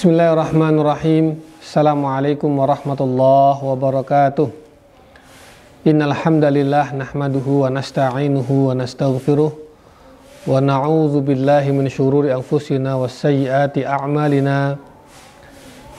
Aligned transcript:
Bismillahirrahmanirrahim. 0.00 1.44
Assalamualaikum 1.60 2.48
warahmatullahi 2.56 3.60
wabarakatuh. 3.60 4.48
Innal 5.84 6.16
hamdalillah 6.16 6.96
nahmaduhu 6.96 7.68
wa 7.68 7.68
nasta'inuhu 7.68 8.72
wa 8.72 8.80
nastaghfiruh 8.80 9.52
wa 9.52 10.56
na'udzu 10.56 11.20
billahi 11.20 11.76
min 11.76 11.92
syururi 11.92 12.32
anfusina 12.32 12.96
was 12.96 13.12
sayyiati 13.12 13.84
a'malina. 13.84 14.80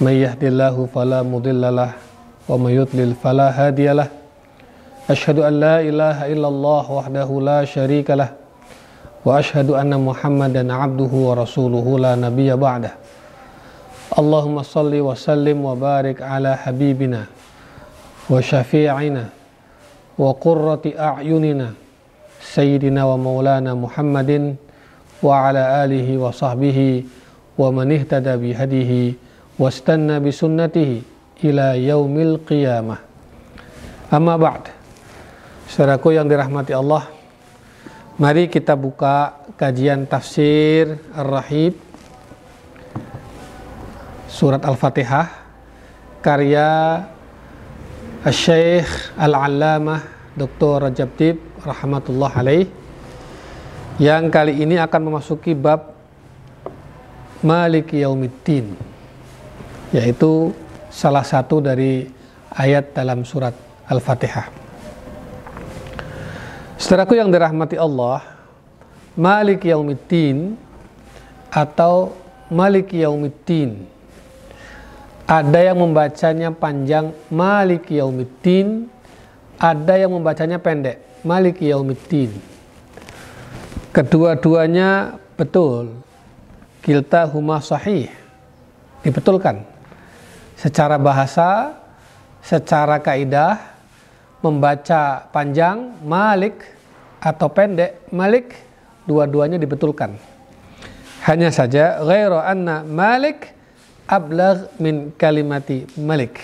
May 0.02 0.26
yahdihillahu 0.26 0.90
fala 0.90 1.22
mudhillalah 1.22 1.94
wa 1.94 2.58
may 2.58 2.82
yudlil 2.82 3.14
fala 3.14 3.54
hadiyalah. 3.54 4.10
Ashhadu 5.06 5.46
an 5.46 5.62
la 5.62 5.78
ilaha 5.86 6.26
illallah 6.26 6.86
wahdahu 6.90 7.38
la 7.38 7.62
syarikalah 7.70 8.34
wa 9.22 9.38
ashhadu 9.38 9.78
anna 9.78 10.02
Muhammadan 10.02 10.74
'abduhu 10.74 11.30
wa 11.30 11.46
rasuluhu 11.46 12.02
la 12.02 12.18
nabiyya 12.18 12.58
ba'dah. 12.58 13.01
Allahumma 14.22 14.62
salli 14.62 15.02
wa 15.02 15.18
sallim 15.18 15.66
wa 15.66 15.74
barik 15.74 16.22
ala 16.22 16.54
habibina 16.54 17.26
wa 18.30 18.38
syafi'ina 18.38 19.34
wa 20.14 20.30
qurrati 20.38 20.94
a'yunina 20.94 21.74
sayyidina 22.38 23.02
wa 23.10 23.18
maulana 23.18 23.74
Muhammadin 23.74 24.62
wa 25.26 25.50
ala 25.50 25.82
alihi 25.82 26.22
wa 26.22 26.30
sahbihi 26.30 27.02
wa 27.58 27.74
man 27.74 27.90
ihtada 27.90 28.38
wa 29.58 29.74
qiyamah. 32.46 33.02
Saudaraku 35.66 36.14
yang 36.14 36.30
dirahmati 36.30 36.78
Allah 36.78 37.10
mari 38.22 38.46
kita 38.54 38.78
buka 38.78 39.34
kajian 39.58 40.06
tafsir 40.06 41.02
Ar-Rahib 41.18 41.91
surat 44.32 44.64
Al-Fatihah 44.64 45.28
karya 46.24 47.04
Syekh 48.32 49.12
Al-Allamah 49.20 50.32
Dr. 50.32 50.88
Rajab 50.88 51.10
Tib 51.20 51.36
rahmatullah 51.60 52.32
alaih 52.40 52.64
yang 54.00 54.32
kali 54.32 54.64
ini 54.64 54.80
akan 54.80 55.12
memasuki 55.12 55.52
bab 55.52 55.92
Malik 57.44 57.92
Yaumiddin 57.92 58.72
yaitu 59.92 60.56
salah 60.88 61.28
satu 61.28 61.60
dari 61.60 62.08
ayat 62.56 62.96
dalam 62.96 63.28
surat 63.28 63.52
Al-Fatihah. 63.92 64.48
Saudaraku 66.80 67.20
yang 67.20 67.28
dirahmati 67.28 67.76
Allah, 67.76 68.24
Malik 69.20 69.68
Yaumiddin 69.68 70.56
atau 71.52 72.16
Malik 72.48 72.96
Yaumiddin 72.96 74.01
ada 75.32 75.60
yang 75.64 75.80
membacanya 75.80 76.52
panjang 76.52 77.16
Malik 77.32 77.88
Yaumiddin, 77.88 78.92
ada 79.56 79.96
yang 79.96 80.12
membacanya 80.12 80.60
pendek 80.60 81.00
Malik 81.24 81.64
Yaumiddin. 81.64 82.36
Kedua-duanya 83.96 85.16
betul. 85.40 86.04
Kilta 86.84 87.24
huma 87.32 87.64
sahih. 87.64 88.12
Dibetulkan. 89.08 89.64
Secara 90.60 91.00
bahasa, 91.00 91.80
secara 92.44 93.00
kaidah 93.00 93.56
membaca 94.44 95.32
panjang 95.32 95.96
Malik 96.04 96.60
atau 97.24 97.48
pendek 97.48 98.04
Malik 98.12 98.52
dua-duanya 99.08 99.56
dibetulkan. 99.56 100.12
Hanya 101.24 101.56
saja 101.56 102.04
ghairu 102.04 102.36
anna 102.36 102.84
Malik 102.84 103.61
ablagh 104.08 104.70
min 104.82 105.14
kalimati 105.16 105.86
malik. 106.00 106.42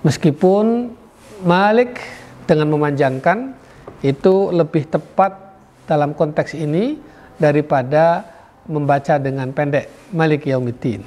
Meskipun 0.00 0.96
malik 1.44 2.00
dengan 2.48 2.72
memanjangkan 2.72 3.52
itu 4.00 4.48
lebih 4.50 4.88
tepat 4.88 5.36
dalam 5.84 6.16
konteks 6.16 6.56
ini 6.56 6.96
daripada 7.36 8.24
membaca 8.68 9.16
dengan 9.18 9.50
pendek 9.50 9.90
Malik 10.12 10.46
Yaumiddin. 10.46 11.02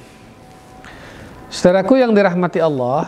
Saudaraku 1.48 1.96
yang 2.02 2.10
dirahmati 2.12 2.58
Allah, 2.58 3.06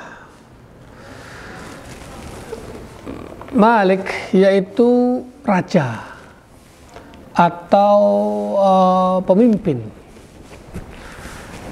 Malik 3.56 4.06
yaitu 4.36 5.22
raja 5.40 6.04
atau 7.32 7.98
uh, 8.56 9.18
pemimpin 9.24 9.80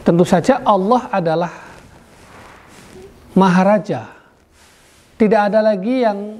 Tentu 0.05 0.25
saja 0.29 0.61
Allah 0.61 1.09
adalah 1.09 1.53
Maharaja. 3.35 4.15
Tidak 5.17 5.41
ada 5.51 5.65
lagi 5.65 6.05
yang 6.05 6.39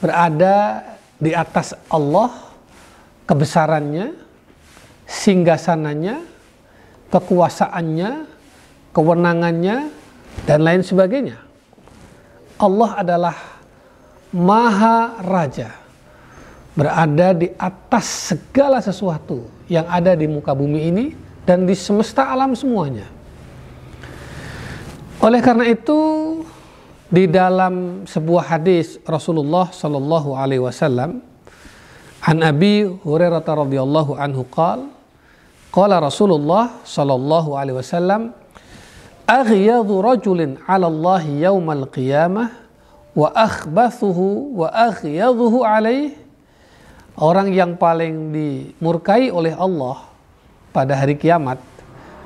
berada 0.00 0.82
di 1.20 1.36
atas 1.36 1.76
Allah 1.92 2.32
kebesarannya, 3.28 4.16
singgasananya, 5.04 6.24
kekuasaannya, 7.12 8.10
kewenangannya, 8.96 9.76
dan 10.48 10.58
lain 10.64 10.82
sebagainya. 10.82 11.38
Allah 12.58 12.90
adalah 12.96 13.36
Maha 14.34 15.20
Raja, 15.22 15.70
berada 16.74 17.28
di 17.38 17.54
atas 17.54 18.34
segala 18.34 18.82
sesuatu 18.82 19.46
yang 19.70 19.86
ada 19.86 20.16
di 20.18 20.26
muka 20.26 20.56
bumi 20.56 20.80
ini 20.90 21.06
dan 21.44 21.68
di 21.68 21.76
semesta 21.76 22.28
alam 22.32 22.56
semuanya. 22.56 23.08
Oleh 25.20 25.40
karena 25.40 25.64
itu 25.68 26.00
di 27.08 27.28
dalam 27.28 28.04
sebuah 28.04 28.56
hadis 28.56 29.00
Rasulullah 29.04 29.72
Shallallahu 29.72 30.36
alaihi 30.36 30.60
wasallam 30.64 31.24
an 32.24 32.36
Abi 32.40 32.88
Hurairah 32.88 33.44
radhiyallahu 33.44 34.16
anhu 34.16 34.44
qal 34.48 34.88
qala 35.68 36.00
Rasulullah 36.00 36.80
sallallahu 36.86 37.56
alaihi 37.58 37.76
wasallam 37.76 38.32
aghyadhu 39.28 40.00
rajulin 40.00 40.56
'ala 40.64 40.88
Allah 40.88 41.22
yaumal 41.24 41.84
qiyamah 41.88 42.52
wa 43.14 43.28
akhbathuhu 43.30 44.58
wa 44.58 44.70
alaih 44.72 46.14
orang 47.20 47.50
yang 47.54 47.78
paling 47.78 48.34
dimurkai 48.34 49.30
oleh 49.30 49.54
Allah 49.54 50.13
pada 50.74 50.98
hari 50.98 51.14
kiamat 51.14 51.62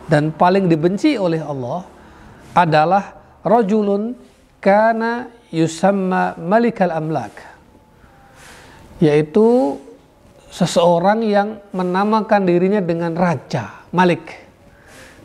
dan 0.08 0.32
paling 0.32 0.72
dibenci 0.72 1.20
oleh 1.20 1.44
Allah 1.44 1.84
adalah 2.56 3.12
rajulun 3.44 4.16
kana 4.56 5.28
yusamma 5.52 6.32
malikal 6.40 6.88
amlak 6.88 7.36
yaitu 9.04 9.76
seseorang 10.48 11.20
yang 11.28 11.60
menamakan 11.76 12.48
dirinya 12.48 12.80
dengan 12.80 13.12
raja 13.12 13.84
malik. 13.92 14.48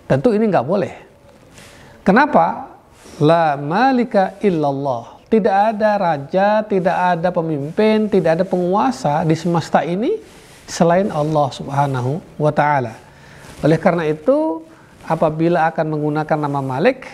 Tentu 0.03 0.35
ini 0.35 0.51
nggak 0.51 0.67
boleh. 0.67 0.93
Kenapa? 2.03 2.75
La 3.23 3.55
malika 3.55 4.35
illallah. 4.43 5.23
Tidak 5.31 5.55
ada 5.73 5.97
raja 5.97 6.61
tidak 6.61 6.93
ada 6.93 7.33
pemimpin 7.33 8.05
tidak 8.05 8.37
ada 8.37 8.45
penguasa 8.45 9.25
di 9.25 9.33
semesta 9.33 9.81
ini 9.81 10.21
selain 10.69 11.09
Allah 11.09 11.49
subhanahu 11.49 12.21
wa 12.37 12.53
ta'ala 12.53 13.02
oleh 13.63 13.79
karena 13.79 14.03
itu, 14.03 14.59
apabila 15.07 15.71
akan 15.71 15.95
menggunakan 15.95 16.35
nama 16.35 16.59
Malik, 16.59 17.07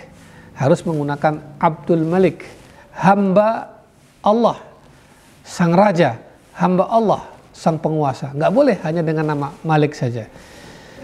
harus 0.57 0.81
menggunakan 0.81 1.62
Abdul 1.62 2.01
Malik, 2.10 2.42
hamba 2.98 3.80
Allah, 4.25 4.57
sang 5.46 5.78
raja, 5.78 6.18
hamba 6.57 6.90
Allah, 6.90 7.22
sang 7.54 7.78
penguasa. 7.78 8.34
Nggak 8.34 8.50
boleh 8.50 8.75
hanya 8.81 9.06
dengan 9.06 9.30
nama 9.30 9.54
Malik 9.62 9.94
saja. 9.94 10.25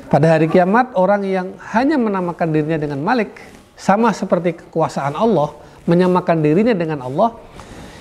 Pada 0.10 0.34
hari 0.34 0.50
kiamat, 0.50 0.98
orang 0.98 1.22
yang 1.22 1.48
hanya 1.78 2.02
menamakan 2.02 2.50
dirinya 2.50 2.82
dengan 2.82 3.06
Malik, 3.06 3.38
sama 3.78 4.10
seperti 4.18 4.66
kekuasaan 4.66 5.14
Allah, 5.14 5.54
menyamakan 5.86 6.42
dirinya 6.42 6.74
dengan 6.74 7.06
Allah, 7.06 7.38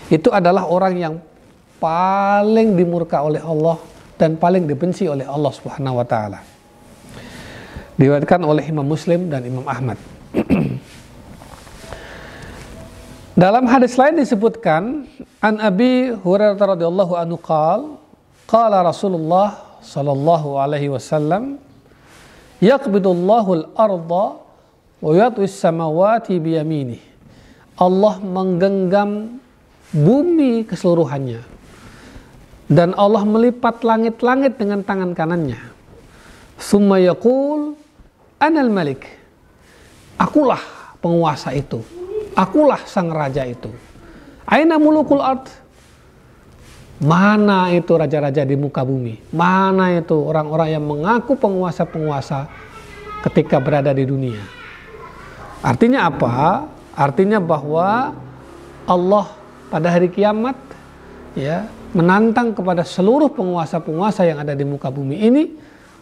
itu 0.09 0.33
adalah 0.33 0.65
orang 0.65 0.95
yang 0.97 1.15
paling 1.77 2.73
dimurka 2.73 3.21
oleh 3.21 3.45
Allah 3.45 3.77
dan 4.17 4.41
paling 4.41 4.65
dibenci 4.65 5.05
oleh 5.05 5.29
Allah 5.29 5.53
Subhanahu 5.53 6.01
wa 6.01 6.07
taala 6.09 6.54
diriwayatkan 7.95 8.43
oleh 8.43 8.65
Imam 8.67 8.87
Muslim 8.87 9.31
dan 9.31 9.47
Imam 9.47 9.67
Ahmad. 9.67 9.99
Dalam 13.35 13.67
hadis 13.67 13.99
lain 13.99 14.15
disebutkan 14.15 15.11
an 15.43 15.55
Abi 15.59 16.15
Hurairah 16.15 16.55
radhiyallahu 16.55 17.19
anhu 17.19 17.35
qal 17.43 17.99
qala 18.47 18.87
Rasulullah 18.87 19.79
sallallahu 19.83 20.55
alaihi 20.55 20.89
wasallam 20.89 21.59
yaqbidullahu 22.63 23.51
al-arda 23.59 24.27
wa 25.03 25.11
yatwi 25.13 25.51
samawati 25.51 26.39
biyaminih 26.39 27.03
Allah 27.75 28.23
menggenggam 28.23 29.43
bumi 29.91 30.63
keseluruhannya 30.65 31.43
dan 32.71 32.97
Allah 32.97 33.27
melipat 33.27 33.83
langit-langit 33.85 34.57
dengan 34.57 34.81
tangan 34.81 35.13
kanannya 35.13 35.59
summa 36.57 37.03
yaqul 37.03 37.77
Anal 38.39 38.71
Malik. 38.71 39.07
Akulah 40.19 40.61
penguasa 41.03 41.51
itu. 41.55 41.83
Akulah 42.35 42.83
sang 42.87 43.11
raja 43.11 43.47
itu. 43.47 43.71
Aina 44.45 44.77
mulukul 44.77 45.23
ard? 45.23 45.47
Mana 47.03 47.75
itu 47.75 47.91
raja-raja 47.99 48.47
di 48.47 48.55
muka 48.55 48.87
bumi? 48.87 49.19
Mana 49.35 49.99
itu 49.99 50.15
orang-orang 50.15 50.79
yang 50.79 50.85
mengaku 50.87 51.35
penguasa-penguasa 51.35 52.47
ketika 53.27 53.59
berada 53.59 53.91
di 53.91 54.07
dunia? 54.07 54.41
Artinya 55.65 56.07
apa? 56.07 56.65
Artinya 56.95 57.43
bahwa 57.43 58.15
Allah 58.87 59.27
pada 59.73 59.91
hari 59.91 60.07
kiamat 60.13 60.55
ya 61.35 61.67
menantang 61.91 62.55
kepada 62.55 62.87
seluruh 62.87 63.31
penguasa-penguasa 63.33 64.23
yang 64.27 64.39
ada 64.43 64.55
di 64.55 64.63
muka 64.63 64.91
bumi 64.91 65.19
ini 65.19 65.45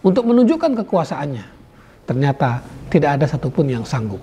untuk 0.04 0.28
menunjukkan 0.28 0.82
kekuasaannya. 0.84 1.61
Ternyata 2.04 2.64
tidak 2.90 3.20
ada 3.20 3.26
satupun 3.30 3.70
yang 3.70 3.86
sanggup. 3.86 4.20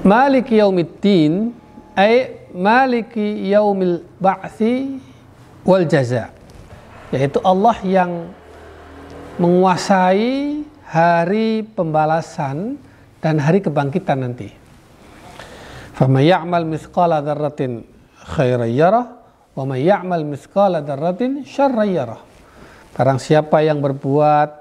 Malik 0.00 0.48
yaumiddin 0.48 1.52
ay 1.92 2.48
maliki 2.56 3.52
yaumil 3.52 4.02
ba'thi 4.16 4.98
wal 5.62 5.84
jaza 5.84 6.32
yaitu 7.12 7.38
Allah 7.42 7.76
yang 7.84 8.32
menguasai 9.36 10.62
hari 10.86 11.62
pembalasan 11.64 12.78
dan 13.22 13.36
hari 13.38 13.60
kebangkitan 13.60 14.24
nanti. 14.24 14.50
Faman 15.94 16.24
ya'mal 16.24 16.64
mithqala 16.64 17.20
dzarratin 17.20 17.84
khairan 18.36 18.72
yarah 18.72 19.06
wa 19.52 19.64
man 19.68 19.78
ya'mal 19.80 20.24
mithqala 20.24 20.80
dzarratin 20.80 21.44
syarran 21.44 21.90
yarah. 21.92 22.20
Barang 22.96 23.20
siapa 23.20 23.60
yang 23.60 23.78
berbuat 23.84 24.59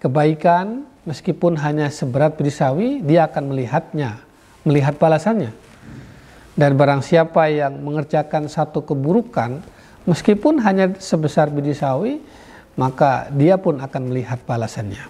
kebaikan 0.00 0.84
meskipun 1.06 1.56
hanya 1.60 1.88
seberat 1.88 2.36
biji 2.36 2.52
sawi, 2.52 2.88
dia 3.00 3.30
akan 3.30 3.54
melihatnya, 3.54 4.20
melihat 4.66 4.98
balasannya. 4.98 5.54
Dan 6.56 6.74
barang 6.74 7.04
siapa 7.04 7.52
yang 7.52 7.84
mengerjakan 7.84 8.48
satu 8.48 8.80
keburukan 8.80 9.60
meskipun 10.08 10.60
hanya 10.64 10.96
sebesar 10.96 11.52
biji 11.52 11.76
sawi, 11.76 12.20
maka 12.76 13.28
dia 13.32 13.60
pun 13.60 13.76
akan 13.80 14.02
melihat 14.08 14.40
balasannya. 14.44 15.04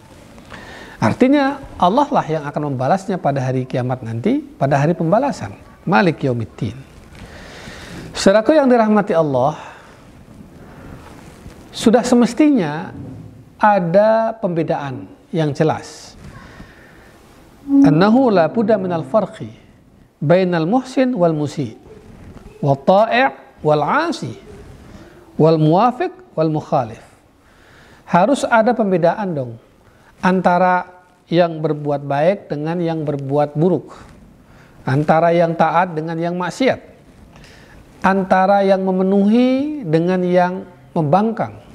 Artinya 0.96 1.60
Allah 1.76 2.08
lah 2.08 2.26
yang 2.26 2.44
akan 2.48 2.72
membalasnya 2.72 3.20
pada 3.20 3.44
hari 3.44 3.68
kiamat 3.68 4.00
nanti, 4.00 4.40
pada 4.40 4.80
hari 4.80 4.96
pembalasan. 4.96 5.52
Malik 5.86 6.24
Yaumiddin. 6.24 6.74
Saudaraku 8.16 8.56
yang 8.56 8.66
dirahmati 8.66 9.14
Allah, 9.14 9.54
sudah 11.70 12.00
semestinya 12.00 12.90
ada 13.56 14.36
pembedaan 14.36 15.08
yang 15.32 15.52
jelas. 15.56 16.14
Annahu 17.66 18.30
la 18.30 18.46
budda 18.46 18.78
minal 18.78 19.02
farqi 19.02 19.50
bainal 20.22 20.68
muhsin 20.70 21.12
wal 21.12 21.34
musi 21.34 21.74
wal 22.62 22.78
ta'i' 22.78 23.60
wal 23.60 23.82
'asi 23.82 24.38
wal 25.34 25.58
muwafiq 25.58 26.12
wal 26.38 26.52
mukhalif. 26.52 27.02
Harus 28.06 28.46
ada 28.46 28.70
pembedaan 28.70 29.34
dong 29.34 29.52
antara 30.22 31.02
yang 31.26 31.58
berbuat 31.58 32.06
baik 32.06 32.46
dengan 32.46 32.78
yang 32.78 33.02
berbuat 33.02 33.58
buruk, 33.58 33.98
antara 34.86 35.34
yang 35.34 35.58
taat 35.58 35.90
dengan 35.98 36.14
yang 36.14 36.38
maksiat, 36.38 36.78
antara 38.06 38.62
yang 38.62 38.86
memenuhi 38.86 39.82
dengan 39.82 40.22
yang 40.22 40.62
membangkang. 40.94 41.65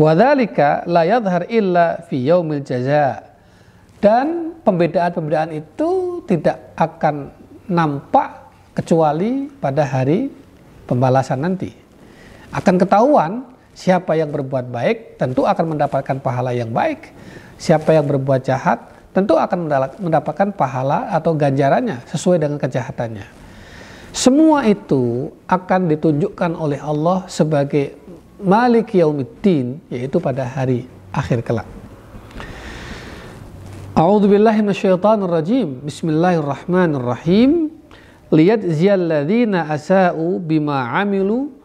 Wadhalika 0.00 0.88
la 0.88 1.04
yadhar 1.04 1.44
illa 1.52 2.00
fi 2.08 2.24
yaumil 2.24 2.64
jaza. 2.64 3.20
Dan 4.00 4.56
pembedaan-pembedaan 4.64 5.52
itu 5.52 6.24
tidak 6.24 6.72
akan 6.72 7.28
nampak 7.68 8.48
kecuali 8.72 9.52
pada 9.60 9.84
hari 9.84 10.32
pembalasan 10.88 11.44
nanti. 11.44 11.68
Akan 12.48 12.80
ketahuan 12.80 13.50
Siapa 13.80 14.18
yang 14.18 14.34
berbuat 14.34 14.68
baik 14.68 15.16
tentu 15.16 15.46
akan 15.46 15.72
mendapatkan 15.72 16.18
pahala 16.20 16.50
yang 16.50 16.68
baik. 16.74 17.14
Siapa 17.56 17.96
yang 17.96 18.04
berbuat 18.04 18.44
jahat 18.44 18.76
tentu 19.16 19.40
akan 19.40 19.72
mendapatkan 19.96 20.52
pahala 20.54 21.08
atau 21.08 21.32
ganjarannya 21.32 22.02
sesuai 22.12 22.44
dengan 22.44 22.58
kejahatannya. 22.60 23.26
Semua 24.10 24.66
itu 24.66 25.32
akan 25.46 25.86
ditunjukkan 25.96 26.60
oleh 26.60 26.76
Allah 26.82 27.24
sebagai 27.30 27.94
Malik 28.40 28.96
Yaumiddin 28.96 29.80
yaitu 29.92 30.16
pada 30.18 30.44
hari 30.44 30.88
akhir 31.12 31.44
kelak. 31.44 31.68
A'udzu 33.94 34.32
billahi 34.32 34.64
minasyaitonir 34.64 35.28
rajim. 35.28 35.68
Bismillahirrahmanirrahim. 35.84 37.68
Liyajziyal 38.30 39.04
ladzina 39.04 39.66
asa'u 39.68 40.38
bima 40.38 40.86
'amilu 40.88 41.60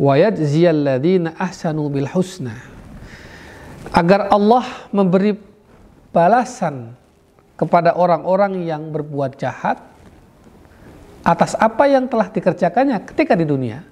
wa 0.00 0.16
yajziyal 0.16 0.88
ahsanu 1.36 1.92
bil 1.92 2.08
husna 2.08 2.56
agar 3.92 4.32
Allah 4.32 4.64
memberi 4.96 5.36
balasan 6.08 6.96
kepada 7.60 7.92
orang-orang 7.92 8.64
yang 8.64 8.88
berbuat 8.88 9.36
jahat 9.36 9.76
atas 11.20 11.52
apa 11.60 11.84
yang 11.84 12.08
telah 12.08 12.32
dikerjakannya 12.32 12.96
ketika 13.12 13.36
di 13.36 13.44
dunia 13.44 13.84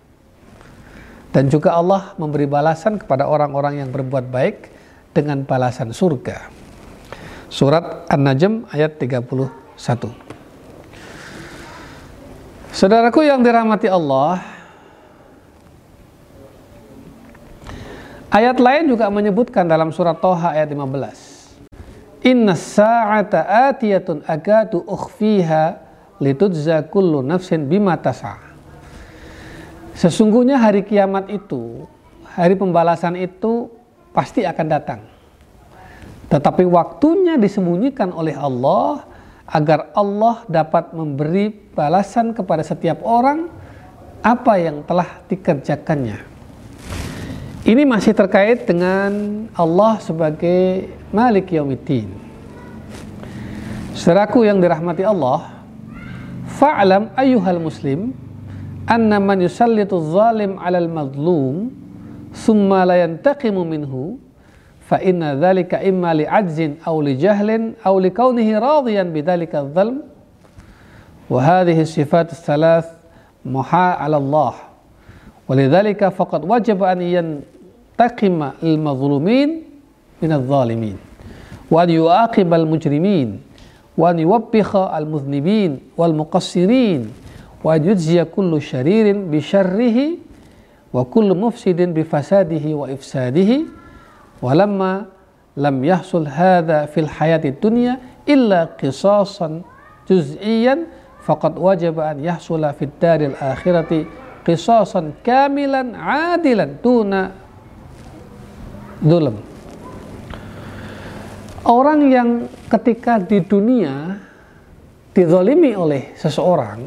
dan 1.33 1.53
juga 1.53 1.77
Allah 1.77 2.17
memberi 2.17 2.49
balasan 2.49 2.97
kepada 2.97 3.29
orang-orang 3.29 3.85
yang 3.85 3.91
berbuat 3.93 4.33
baik 4.33 4.57
dengan 5.13 5.45
balasan 5.45 5.93
surga. 5.93 6.49
Surat 7.49 8.09
An-Najm 8.13 8.69
ayat 8.73 9.01
31. 9.01 9.49
Saudaraku 12.69 13.25
yang 13.25 13.41
dirahmati 13.41 13.89
Allah, 13.89 14.59
Ayat 18.29 18.61
lain 18.61 18.93
juga 18.93 19.09
menyebutkan 19.09 19.65
dalam 19.65 19.89
surat 19.89 20.21
Toha 20.21 20.53
ayat 20.53 20.69
15. 20.69 22.29
Inna 22.29 22.53
sa'ata 22.53 23.73
atiyatun 23.73 24.21
agatu 24.29 24.85
ukhfiha 24.85 25.81
litudza 26.20 26.85
kullu 26.85 27.25
nafsin 27.25 27.65
bima 27.65 27.97
tasa. 27.97 28.47
Sesungguhnya 29.98 30.62
hari 30.62 30.86
kiamat 30.86 31.26
itu, 31.26 31.82
hari 32.22 32.55
pembalasan 32.55 33.19
itu 33.19 33.67
pasti 34.14 34.46
akan 34.46 34.67
datang. 34.70 35.02
Tetapi 36.31 36.62
waktunya 36.70 37.34
disembunyikan 37.34 38.14
oleh 38.14 38.38
Allah 38.38 39.02
agar 39.50 39.90
Allah 39.98 40.46
dapat 40.46 40.94
memberi 40.94 41.50
balasan 41.74 42.31
kepada 42.31 42.62
setiap 42.62 43.02
orang 43.02 43.50
apa 44.22 44.55
yang 44.55 44.86
telah 44.86 45.19
dikerjakannya. 45.26 46.22
Ini 47.67 47.82
masih 47.82 48.14
terkait 48.14 48.70
dengan 48.70 49.10
Allah 49.50 49.98
sebagai 49.98 50.94
Malik 51.10 51.50
Yaumiddin. 51.50 52.06
Seraku 53.98 54.46
yang 54.46 54.62
dirahmati 54.62 55.02
Allah, 55.02 55.58
fa'lam 56.55 57.10
ayyuhal 57.19 57.58
muslim 57.58 58.14
أن 58.91 59.23
من 59.27 59.43
يسلط 59.43 59.95
الظالم 59.95 60.59
على 60.59 60.79
المظلوم 60.79 61.71
ثم 62.33 62.75
لا 62.75 63.03
ينتقم 63.03 63.57
منه 63.67 64.17
فإن 64.81 65.25
ذلك 65.45 65.75
إما 65.75 66.15
لعجز 66.15 66.71
أو 66.87 67.03
لجهل 67.03 67.73
أو 67.87 68.01
لكونه 68.01 68.59
راضيا 68.59 69.03
بذلك 69.03 69.55
الظلم. 69.55 70.03
وهذه 71.31 71.81
الصفات 71.81 72.33
الثلاث 72.33 72.87
محاء 73.45 73.99
على 73.99 74.17
الله. 74.17 74.55
ولذلك 75.49 76.09
فقد 76.09 76.45
وجب 76.45 76.83
أن 76.83 77.03
ينتقم 77.03 78.51
المظلومين 78.63 79.63
من 80.23 80.33
الظالمين 80.33 80.97
وأن 81.71 81.91
يعاقب 81.91 82.55
المجرمين 82.55 83.41
وأن 83.99 84.19
يوبخ 84.19 84.77
المذنبين 84.77 85.79
والمقصرين. 85.97 87.28
wa 87.62 87.74
yujziya 87.74 88.24
kullu 88.29 88.62
syaririn 88.62 89.31
bi 89.31 89.43
syarrihi 89.43 90.19
wa 90.94 91.05
kullu 91.05 91.34
mufsidin 91.34 91.93
bi 91.93 92.05
fasadihi 92.05 92.74
wa 92.74 92.86
ifsadihi. 92.91 93.67
Wa 94.38 94.55
lamma 94.55 95.10
lam 95.58 95.77
yahsul 95.82 96.31
hadha 96.31 96.86
fil 96.86 97.10
hayati 97.10 97.50
dunya 97.50 97.98
illa 98.22 98.70
qisasan 98.79 99.67
juz'iyan 100.06 100.86
faqad 101.27 101.58
wajaba 101.58 102.15
an 102.15 102.22
yahsula 102.22 102.70
fid 102.72 102.94
daril 103.03 103.34
akhirati 103.34 104.06
qisasan 104.46 105.19
kamilan 105.27 105.98
adilan 105.98 106.79
tuna 106.79 107.34
dulam 109.03 109.48
Orang 111.69 112.08
yang 112.08 112.48
ketika 112.72 113.20
di 113.20 113.44
dunia 113.44 114.17
dizalimi 115.12 115.77
oleh 115.77 116.17
seseorang, 116.17 116.81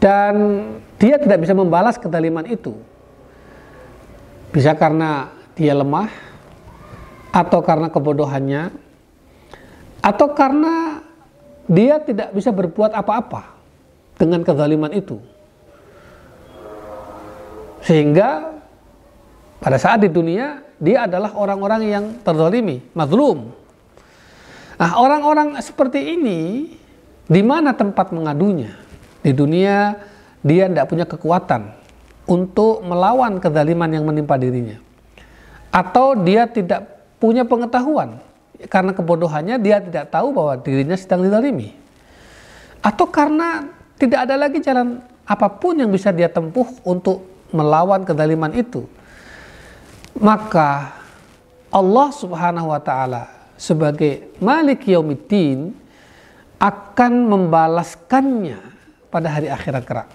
dan 0.00 0.34
dia 0.96 1.20
tidak 1.20 1.44
bisa 1.44 1.52
membalas 1.52 2.00
kedaliman 2.00 2.48
itu 2.48 2.74
bisa 4.50 4.74
karena 4.74 5.30
dia 5.54 5.76
lemah 5.76 6.10
atau 7.30 7.60
karena 7.62 7.92
kebodohannya 7.92 8.74
atau 10.00 10.26
karena 10.32 11.04
dia 11.70 12.02
tidak 12.02 12.34
bisa 12.34 12.50
berbuat 12.50 12.96
apa-apa 12.96 13.54
dengan 14.18 14.42
kezaliman 14.42 14.90
itu 14.96 15.20
sehingga 17.84 18.60
pada 19.60 19.76
saat 19.76 20.00
di 20.00 20.08
dunia 20.08 20.64
dia 20.80 21.04
adalah 21.04 21.36
orang-orang 21.36 21.82
yang 21.84 22.04
terzalimi, 22.24 22.80
mazlum. 22.96 23.52
Nah, 24.80 24.96
orang-orang 24.96 25.60
seperti 25.60 26.16
ini 26.16 26.72
di 27.28 27.42
mana 27.44 27.76
tempat 27.76 28.16
mengadunya? 28.16 28.72
Di 29.20 29.36
dunia 29.36 30.00
dia 30.40 30.64
tidak 30.68 30.88
punya 30.88 31.04
kekuatan 31.04 31.76
untuk 32.24 32.80
melawan 32.86 33.36
kezaliman 33.42 33.90
yang 33.92 34.04
menimpa 34.08 34.40
dirinya. 34.40 34.80
Atau 35.70 36.18
dia 36.18 36.48
tidak 36.48 36.88
punya 37.20 37.44
pengetahuan 37.44 38.18
karena 38.68 38.92
kebodohannya 38.92 39.56
dia 39.60 39.80
tidak 39.80 40.12
tahu 40.12 40.32
bahwa 40.32 40.58
dirinya 40.60 40.96
sedang 40.96 41.24
dizalimi. 41.24 41.76
Atau 42.80 43.08
karena 43.12 43.68
tidak 44.00 44.24
ada 44.24 44.34
lagi 44.40 44.64
jalan 44.64 45.04
apa 45.28 45.46
pun 45.52 45.76
yang 45.76 45.92
bisa 45.92 46.10
dia 46.10 46.32
tempuh 46.32 46.66
untuk 46.82 47.22
melawan 47.52 48.02
kezaliman 48.02 48.56
itu. 48.56 48.88
Maka 50.16 50.96
Allah 51.70 52.08
Subhanahu 52.10 52.72
wa 52.72 52.80
taala 52.82 53.30
sebagai 53.54 54.32
Malik 54.42 54.88
Yaumiddin 54.88 55.76
akan 56.58 57.12
membalaskannya 57.30 58.69
pada 59.10 59.28
hari 59.28 59.50
akhirat 59.50 59.82
kelak 59.84 60.08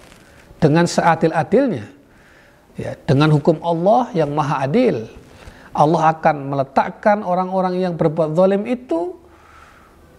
dengan 0.58 0.88
seadil-adilnya 0.88 1.86
ya 2.80 2.96
dengan 3.04 3.30
hukum 3.36 3.60
Allah 3.62 4.10
yang 4.16 4.32
maha 4.32 4.66
adil 4.66 5.06
Allah 5.76 6.16
akan 6.16 6.36
meletakkan 6.56 7.20
orang-orang 7.20 7.84
yang 7.84 7.94
berbuat 8.00 8.32
zalim 8.32 8.64
itu 8.64 9.20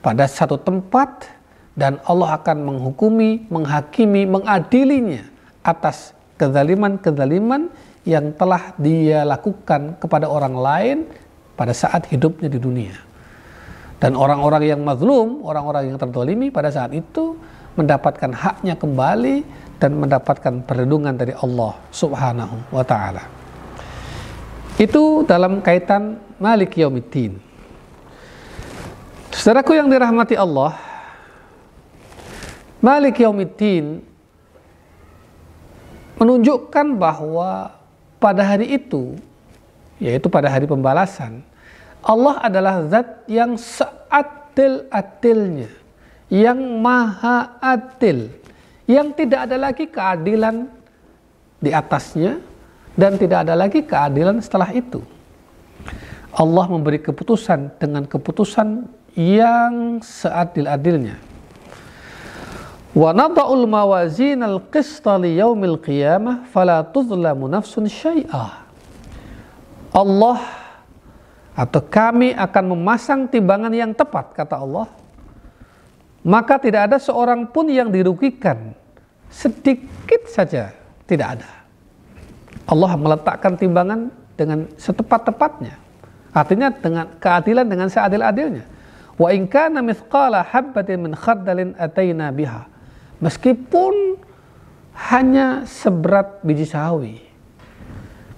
pada 0.05 0.29
satu 0.29 0.61
tempat 0.61 1.33
dan 1.77 2.01
Allah 2.05 2.37
akan 2.41 2.57
menghukumi, 2.63 3.49
menghakimi, 3.49 4.29
mengadilinya 4.29 5.25
atas 5.65 6.13
kezaliman-kezaliman 6.37 7.73
yang 8.05 8.37
telah 8.37 8.77
dia 8.77 9.25
lakukan 9.25 9.97
kepada 9.97 10.29
orang 10.29 10.55
lain 10.55 10.99
pada 11.57 11.73
saat 11.73 12.05
hidupnya 12.13 12.53
di 12.53 12.61
dunia. 12.61 12.97
Dan 13.97 14.13
orang-orang 14.13 14.77
yang 14.77 14.81
mazlum, 14.85 15.41
orang-orang 15.41 15.91
yang 15.91 15.97
terdolimi 15.97 16.53
pada 16.53 16.69
saat 16.69 16.93
itu 16.93 17.41
mendapatkan 17.77 18.33
haknya 18.33 18.73
kembali 18.75 19.45
dan 19.77 20.01
mendapatkan 20.01 20.65
perlindungan 20.65 21.17
dari 21.17 21.37
Allah 21.37 21.77
subhanahu 21.93 22.57
wa 22.73 22.81
ta'ala. 22.81 23.21
Itu 24.77 25.25
dalam 25.25 25.65
kaitan 25.65 26.21
Malik 26.37 26.77
Yaumiddin. 26.77 27.41
Saudaraku 29.33 29.73
yang 29.77 29.89
dirahmati 29.93 30.37
Allah, 30.37 30.77
Malik 32.81 33.21
Yaumiddin 33.21 34.01
menunjukkan 36.17 36.97
bahwa 36.97 37.77
pada 38.17 38.41
hari 38.45 38.81
itu, 38.81 39.17
yaitu 40.01 40.33
pada 40.33 40.49
hari 40.49 40.65
pembalasan, 40.65 41.45
Allah 42.01 42.41
adalah 42.41 42.81
zat 42.89 43.29
yang 43.29 43.61
seadil-adilnya, 43.61 45.69
yang 46.27 46.59
maha 46.83 47.59
adil, 47.63 48.31
yang 48.91 49.15
tidak 49.15 49.47
ada 49.51 49.57
lagi 49.59 49.87
keadilan 49.87 50.67
di 51.63 51.71
atasnya 51.71 52.43
dan 52.99 53.15
tidak 53.21 53.47
ada 53.47 53.55
lagi 53.55 53.83
keadilan 53.83 54.43
setelah 54.43 54.71
itu. 54.75 55.03
Allah 56.37 56.67
memberi 56.69 57.01
keputusan 57.01 57.81
dengan 57.81 58.05
keputusan 58.05 58.85
yang 59.17 60.05
seadil-adilnya. 60.05 61.17
Li 65.21 65.31
yaumil 65.37 65.77
qiyamah 65.81 66.49
fala 66.53 66.85
tuzlamu 66.85 67.49
nafsun 67.49 67.89
syai'ah. 67.89 68.69
Allah 69.97 70.41
atau 71.57 71.81
kami 71.81 72.37
akan 72.37 72.65
memasang 72.77 73.25
timbangan 73.33 73.73
yang 73.73 73.97
tepat 73.97 74.37
kata 74.37 74.61
Allah 74.61 74.93
maka 76.27 76.59
tidak 76.59 76.91
ada 76.91 76.99
seorang 76.99 77.47
pun 77.47 77.71
yang 77.71 77.95
dirugikan. 77.95 78.75
Sedikit 79.31 80.27
saja 80.27 80.75
tidak 81.07 81.39
ada. 81.39 81.51
Allah 82.67 82.99
meletakkan 82.99 83.55
timbangan 83.55 84.11
dengan 84.35 84.67
setepat-tepatnya. 84.75 85.79
Artinya 86.35 86.75
dengan 86.75 87.07
keadilan 87.23 87.67
dengan 87.71 87.87
seadil-adilnya. 87.87 88.67
Wa 89.15 89.31
in 89.31 89.47
kana 89.47 89.81
mithqala 89.87 90.43
habbatin 90.43 91.07
min 91.07 91.13
khardalin 91.15 91.79
ataina 91.79 92.35
biha. 92.35 92.67
Meskipun 93.23 94.19
hanya 94.99 95.63
seberat 95.63 96.43
biji 96.43 96.67
sawi. 96.67 97.23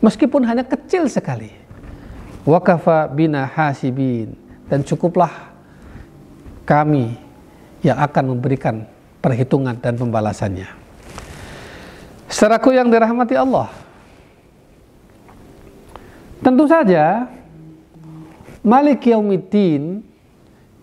Meskipun 0.05 0.45
hanya 0.45 0.63
kecil 0.63 1.09
sekali. 1.09 1.57
Wakafa 2.45 3.09
bina 3.09 3.49
hasibin. 3.49 4.37
Dan 4.69 4.85
cukuplah 4.85 5.51
kami 6.69 7.28
yang 7.89 7.99
akan 7.99 8.37
memberikan 8.37 8.85
perhitungan 9.25 9.81
dan 9.81 9.97
pembalasannya. 9.97 10.69
Saudaraku 12.29 12.77
yang 12.77 12.93
dirahmati 12.93 13.35
Allah, 13.41 13.73
tentu 16.45 16.69
saja 16.69 17.25
Malik 18.61 19.09
Yaumiddin 19.09 20.05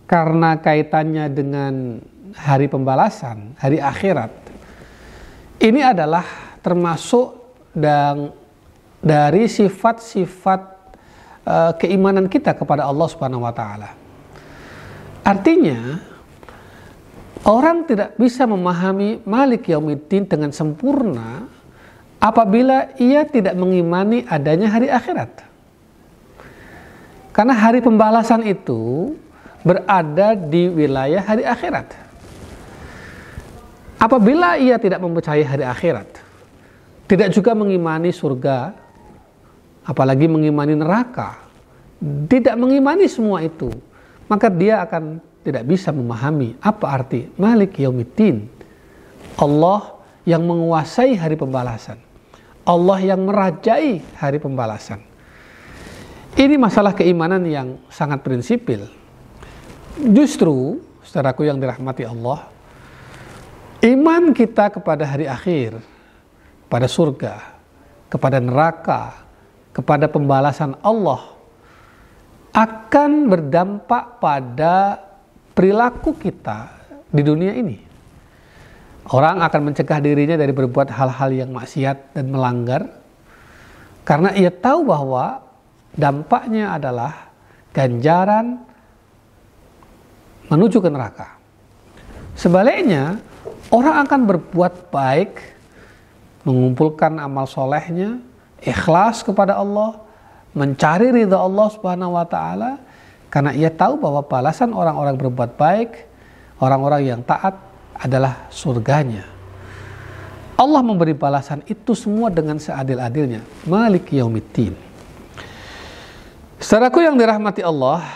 karena 0.10 0.58
kaitannya 0.58 1.30
dengan 1.30 2.02
hari 2.34 2.66
pembalasan, 2.66 3.54
hari 3.62 3.78
akhirat, 3.78 4.34
ini 5.62 5.86
adalah 5.86 6.26
termasuk 6.66 7.38
dan 7.78 8.34
dari 9.06 9.46
sifat-sifat 9.46 10.62
uh, 11.46 11.72
keimanan 11.78 12.26
kita 12.26 12.58
kepada 12.58 12.90
Allah 12.90 13.06
Subhanahu 13.06 13.46
wa 13.46 13.54
taala. 13.54 13.94
Artinya 15.22 16.02
orang 17.46 17.86
tidak 17.86 18.18
bisa 18.18 18.44
memahami 18.50 19.22
Malik 19.24 19.70
Yaumiddin 19.70 20.26
dengan 20.26 20.50
sempurna 20.50 21.46
apabila 22.18 22.98
ia 22.98 23.22
tidak 23.24 23.54
mengimani 23.54 24.26
adanya 24.26 24.74
hari 24.74 24.90
akhirat. 24.90 25.46
Karena 27.30 27.54
hari 27.54 27.86
pembalasan 27.86 28.42
itu 28.50 29.14
berada 29.62 30.34
di 30.34 30.72
wilayah 30.72 31.22
hari 31.22 31.46
akhirat. 31.46 31.94
Apabila 34.02 34.58
ia 34.60 34.76
tidak 34.82 35.00
mempercayai 35.02 35.46
hari 35.46 35.66
akhirat, 35.66 36.10
tidak 37.06 37.30
juga 37.32 37.54
mengimani 37.54 38.12
surga, 38.12 38.74
apalagi 39.86 40.26
mengimani 40.30 40.76
neraka, 40.76 41.40
tidak 42.30 42.56
mengimani 42.60 43.06
semua 43.10 43.42
itu, 43.42 43.72
maka 44.30 44.52
dia 44.52 44.84
akan 44.84 45.20
tidak 45.46 45.62
bisa 45.70 45.94
memahami 45.94 46.58
apa 46.58 46.90
arti 46.90 47.30
Malik 47.38 47.78
Yaumiddin. 47.78 48.50
Allah 49.38 50.02
yang 50.26 50.42
menguasai 50.42 51.14
hari 51.14 51.38
pembalasan. 51.38 52.02
Allah 52.66 52.98
yang 52.98 53.30
merajai 53.30 54.02
hari 54.18 54.42
pembalasan. 54.42 55.06
Ini 56.34 56.58
masalah 56.58 56.98
keimanan 56.98 57.46
yang 57.46 57.78
sangat 57.94 58.26
prinsipil. 58.26 58.90
Justru, 60.02 60.82
saudaraku 61.06 61.46
yang 61.48 61.62
dirahmati 61.62 62.04
Allah, 62.04 62.50
iman 63.86 64.34
kita 64.34 64.74
kepada 64.74 65.06
hari 65.06 65.30
akhir, 65.30 65.78
pada 66.68 66.90
surga, 66.90 67.56
kepada 68.10 68.42
neraka, 68.42 69.24
kepada 69.72 70.10
pembalasan 70.10 70.74
Allah 70.82 71.36
akan 72.56 73.28
berdampak 73.28 74.24
pada 74.24 75.05
perilaku 75.56 76.14
kita 76.20 76.70
di 77.10 77.24
dunia 77.24 77.56
ini. 77.56 77.80
Orang 79.10 79.40
akan 79.40 79.72
mencegah 79.72 80.02
dirinya 80.02 80.36
dari 80.36 80.52
berbuat 80.52 80.90
hal-hal 80.92 81.30
yang 81.32 81.50
maksiat 81.54 82.18
dan 82.18 82.26
melanggar 82.34 82.90
karena 84.06 84.34
ia 84.38 84.54
tahu 84.54 84.86
bahwa 84.86 85.42
dampaknya 85.98 86.78
adalah 86.78 87.34
ganjaran 87.74 88.62
menuju 90.50 90.78
ke 90.78 90.90
neraka. 90.94 91.38
Sebaliknya, 92.38 93.18
orang 93.74 94.06
akan 94.06 94.22
berbuat 94.30 94.94
baik, 94.94 95.32
mengumpulkan 96.46 97.18
amal 97.18 97.50
solehnya, 97.50 98.22
ikhlas 98.62 99.26
kepada 99.26 99.58
Allah, 99.58 99.98
mencari 100.54 101.10
ridha 101.10 101.42
Allah 101.42 101.68
Subhanahu 101.74 102.14
wa 102.14 102.28
taala 102.30 102.78
karena 103.36 103.52
ia 103.52 103.68
tahu 103.68 104.00
bahwa 104.00 104.24
balasan 104.24 104.72
orang-orang 104.72 105.20
berbuat 105.20 105.60
baik, 105.60 106.08
orang-orang 106.64 107.04
yang 107.04 107.20
taat 107.20 107.60
adalah 107.92 108.48
surganya. 108.48 109.28
Allah 110.56 110.80
memberi 110.80 111.12
balasan 111.12 111.60
itu 111.68 111.92
semua 111.92 112.32
dengan 112.32 112.56
seadil-adilnya. 112.56 113.44
Malik 113.68 114.08
yaumiddin. 114.16 114.72
Saudaraku 116.64 117.04
yang 117.04 117.20
dirahmati 117.20 117.60
Allah, 117.60 118.08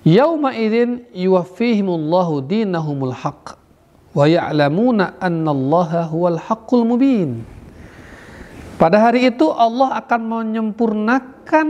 Yauma 0.00 0.56
idzin 0.56 1.04
yuwaffihimullahu 1.12 2.40
dinahumul 2.48 3.12
haqq 3.12 3.60
wa 4.16 4.24
ya'lamuna 4.24 5.20
annallaha 5.20 6.08
huwal 6.08 6.40
haqqul 6.40 6.88
mubin. 6.88 7.44
Pada 8.80 8.96
hari 8.96 9.28
itu 9.28 9.52
Allah 9.52 10.00
akan 10.00 10.20
menyempurnakan 10.24 11.68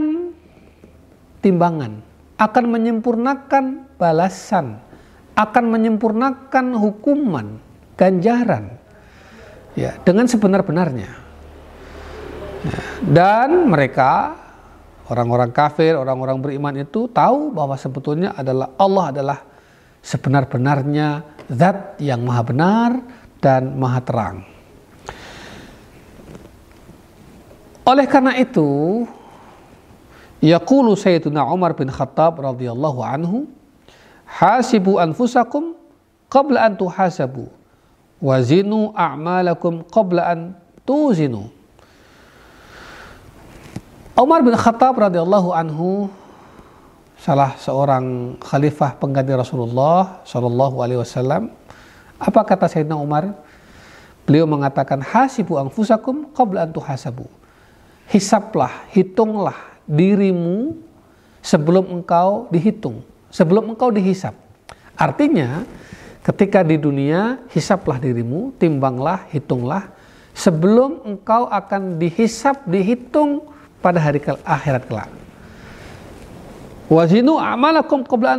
timbangan, 1.45 2.01
akan 2.41 2.65
menyempurnakan 2.73 3.85
balasan, 4.01 4.81
akan 5.37 5.65
menyempurnakan 5.69 6.73
hukuman, 6.73 7.61
ganjaran 7.93 8.73
ya 9.77 9.93
dengan 10.01 10.25
sebenar-benarnya. 10.25 11.11
Ya, 12.65 12.79
dan 13.05 13.69
mereka 13.69 14.41
Orang-orang 15.05 15.53
kafir, 15.53 15.93
orang-orang 15.93 16.41
beriman 16.41 16.73
itu 16.81 17.05
tahu 17.05 17.53
bahwa 17.53 17.77
sebetulnya 17.77 18.33
adalah 18.33 18.73
Allah 18.73 19.05
adalah 19.13 19.39
sebenar-benarnya 20.01 21.21
zat 21.45 22.01
yang 22.01 22.25
maha 22.25 22.41
benar 22.41 22.91
dan 23.37 23.77
maha 23.77 24.01
terang. 24.01 24.37
Oleh 27.85 28.09
karena 28.09 28.33
itu, 28.33 29.05
yaqulu 30.45 30.93
Sayyidina 30.93 31.41
Umar 31.49 31.73
bin 31.73 31.89
Khattab 31.89 32.37
radhiyallahu 32.37 33.01
anhu, 33.01 33.49
hasibu 34.29 35.01
anfusakum 35.01 35.73
qabla 36.29 36.69
an 36.69 36.77
tuhasabu 36.77 37.49
wazinu 38.21 38.93
a'malakum 38.93 39.81
qabla 39.89 40.29
an 40.29 40.39
tuzinu. 40.85 41.49
Umar 44.15 44.45
bin 44.45 44.55
Khattab 44.55 44.95
radhiyallahu 44.95 45.49
anhu 45.51 46.07
salah 47.19 47.57
seorang 47.59 48.37
khalifah 48.39 48.95
pengganti 48.95 49.33
Rasulullah 49.35 50.23
Shallallahu 50.23 50.79
alaihi 50.79 51.01
wasallam. 51.01 51.51
Apa 52.15 52.47
kata 52.47 52.71
Sayyidina 52.71 52.95
Umar? 52.95 53.35
Beliau 54.23 54.47
mengatakan 54.47 55.03
hasibu 55.03 55.59
anfusakum 55.59 56.31
qabla 56.31 56.65
an 56.65 56.71
tuhasabu. 56.71 57.27
Hisaplah, 58.09 58.87
hitunglah 58.95 59.74
dirimu 59.85 60.77
sebelum 61.45 62.01
engkau 62.01 62.49
dihitung, 62.49 63.05
sebelum 63.29 63.73
engkau 63.73 63.93
dihisap. 63.93 64.33
Artinya, 64.97 65.65
ketika 66.25 66.65
di 66.65 66.81
dunia 66.81 67.41
hisaplah 67.53 68.01
dirimu, 68.01 68.53
timbanglah, 68.57 69.29
hitunglah 69.29 69.89
sebelum 70.33 71.05
engkau 71.05 71.47
akan 71.47 72.01
dihisap, 72.01 72.65
dihitung 72.67 73.45
pada 73.79 74.01
hari 74.01 74.19
akhirat 74.43 74.83
kelak. 74.89 75.09
Wazinu 76.85 77.41
amalakum 77.41 78.05
qabla 78.05 78.37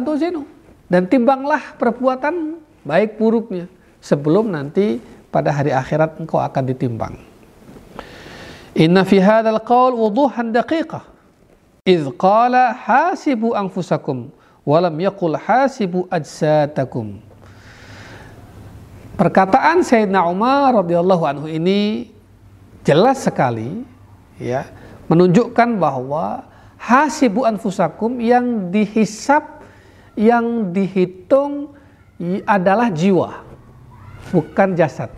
dan 0.87 1.03
timbanglah 1.11 1.75
perbuatan 1.79 2.63
baik 2.87 3.19
buruknya 3.19 3.67
sebelum 3.99 4.55
nanti 4.55 5.03
pada 5.35 5.51
hari 5.51 5.75
akhirat 5.75 6.23
engkau 6.23 6.39
akan 6.39 6.63
ditimbang. 6.63 7.15
Inna 8.77 9.03
fi 9.03 9.19
hadzal 9.19 9.59
qaul 9.67 9.99
wuduhan 9.99 10.55
daqiqah. 10.55 11.16
Qala 12.19 12.75
hasibu 12.75 13.55
anfusakum 13.55 14.35
wa 14.67 14.77
lam 14.83 14.99
yaqul 14.99 15.39
hasibu 15.39 16.11
ajsatakum. 16.11 17.23
Perkataan 19.15 19.87
Sayyidina 19.87 20.27
Umar 20.27 20.83
radhiyallahu 20.83 21.25
anhu 21.25 21.47
ini 21.47 22.11
jelas 22.83 23.23
sekali 23.23 23.87
ya 24.37 24.67
menunjukkan 25.07 25.79
bahwa 25.79 26.45
hasibu 26.75 27.47
anfusakum 27.47 28.19
yang 28.19 28.69
dihisap 28.75 29.63
yang 30.19 30.75
dihitung 30.75 31.73
adalah 32.45 32.93
jiwa 32.93 33.41
bukan 34.35 34.77
jasad 34.77 35.09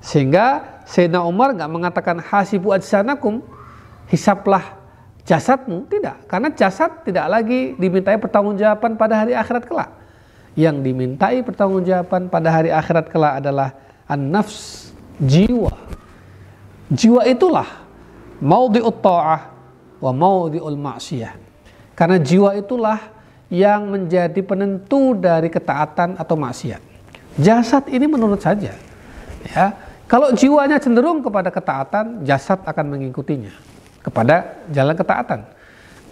sehingga 0.00 0.80
Sayyidina 0.88 1.20
Umar 1.20 1.52
nggak 1.52 1.68
mengatakan 1.68 2.16
hasibu 2.24 2.72
ajsanakum 2.72 3.44
hisaplah 4.08 4.79
jasadmu 5.30 5.86
tidak 5.86 6.26
karena 6.26 6.50
jasad 6.50 7.06
tidak 7.06 7.30
lagi 7.30 7.78
dimintai 7.78 8.18
pertanggungjawaban 8.18 8.98
pada 8.98 9.22
hari 9.22 9.38
akhirat 9.38 9.62
kelak 9.62 9.90
yang 10.58 10.82
dimintai 10.82 11.46
pertanggungjawaban 11.46 12.26
pada 12.26 12.50
hari 12.50 12.74
akhirat 12.74 13.06
kelak 13.06 13.38
adalah 13.38 13.70
an-nafs 14.10 14.90
jiwa 15.22 15.70
jiwa 16.90 17.22
itulah 17.30 17.86
maudhi'ut 18.42 18.98
ta'ah 18.98 19.40
wa 20.00 20.10
maudhi'ul 20.10 20.80
ma'siyah. 20.80 21.36
Karena 21.94 22.16
jiwa 22.16 22.56
itulah 22.56 22.98
yang 23.52 23.92
menjadi 23.92 24.40
penentu 24.40 25.12
dari 25.14 25.52
ketaatan 25.52 26.16
atau 26.16 26.34
maksiat. 26.34 26.80
Jasad 27.36 27.86
ini 27.92 28.08
menurut 28.08 28.40
saja. 28.40 28.72
Ya, 29.46 29.66
kalau 30.08 30.32
jiwanya 30.32 30.80
cenderung 30.80 31.22
kepada 31.22 31.52
ketaatan, 31.52 32.24
jasad 32.24 32.60
akan 32.64 32.96
mengikutinya 32.96 33.52
kepada 34.00 34.64
jalan 34.72 34.96
ketaatan. 34.96 35.40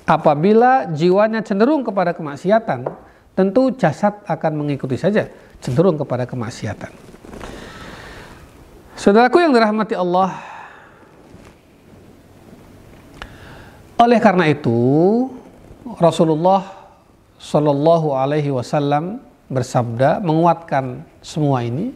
Apabila 0.09 0.89
jiwanya 0.93 1.45
cenderung 1.45 1.85
kepada 1.85 2.17
kemaksiatan, 2.17 2.89
tentu 3.37 3.73
jasad 3.77 4.25
akan 4.25 4.53
mengikuti 4.65 4.97
saja 4.97 5.29
cenderung 5.61 6.01
kepada 6.01 6.25
kemaksiatan. 6.25 6.91
Saudaraku 8.99 9.39
yang 9.45 9.55
dirahmati 9.55 9.95
Allah, 9.95 10.59
Oleh 13.99 14.23
karena 14.23 14.47
itu, 14.47 14.79
Rasulullah 15.99 16.63
Shallallahu 17.43 18.15
Alaihi 18.15 18.55
Wasallam 18.55 19.19
bersabda 19.51 20.23
menguatkan 20.23 21.03
semua 21.19 21.67
ini. 21.67 21.91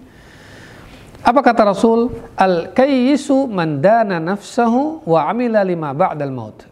Apa 1.22 1.38
kata 1.38 1.62
Rasul? 1.70 2.11
Al 2.35 2.74
kayyisu 2.74 3.46
mandana 3.46 4.18
nafsahu 4.18 5.06
wa 5.06 5.30
amila 5.30 5.62
lima 5.62 5.94
ba'dal 5.94 6.35
maut. 6.35 6.66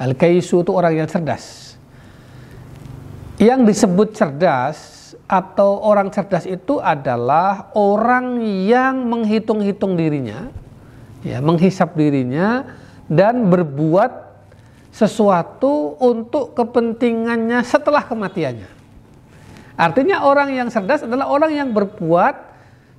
Al 0.00 0.16
kayyisu 0.16 0.64
itu 0.64 0.72
orang 0.72 1.04
yang 1.04 1.08
cerdas. 1.08 1.76
Yang 3.36 3.60
disebut 3.72 4.08
cerdas 4.16 4.76
atau 5.28 5.80
orang 5.84 6.08
cerdas 6.08 6.48
itu 6.48 6.80
adalah 6.80 7.68
orang 7.76 8.40
yang 8.64 9.04
menghitung-hitung 9.04 9.96
dirinya, 9.96 10.48
ya, 11.20 11.40
menghisap 11.44 11.96
dirinya 11.96 12.64
dan 13.08 13.48
berbuat 13.48 14.32
sesuatu 14.90 16.00
untuk 16.00 16.56
kepentingannya 16.56 17.62
setelah 17.62 18.04
kematiannya. 18.08 18.68
Artinya 19.78 20.26
orang 20.28 20.52
yang 20.52 20.68
cerdas 20.68 21.04
adalah 21.06 21.30
orang 21.30 21.56
yang 21.56 21.68
berbuat 21.72 22.49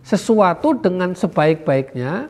sesuatu 0.02 0.74
dengan 0.78 1.14
sebaik-baiknya 1.14 2.30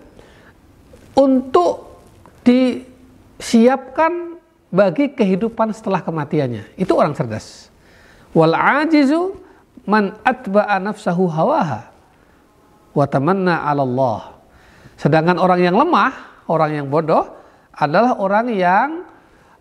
untuk 1.15 2.03
disiapkan 2.43 4.39
bagi 4.71 5.11
kehidupan 5.11 5.75
setelah 5.75 5.99
kematiannya. 5.99 6.79
Itu 6.79 6.95
orang 6.95 7.15
cerdas. 7.15 7.67
Wal 8.31 8.55
ajizu 8.55 9.35
man 9.83 10.15
atba'a 10.23 10.79
nafsahu 10.79 11.27
hawaha 11.27 11.91
wa 12.95 13.05
tamanna 13.07 13.67
'ala 13.67 13.83
Allah. 13.83 14.21
Sedangkan 14.95 15.35
orang 15.39 15.59
yang 15.59 15.75
lemah, 15.75 16.45
orang 16.47 16.71
yang 16.83 16.87
bodoh 16.87 17.27
adalah 17.75 18.15
orang 18.19 18.47
yang 18.51 18.89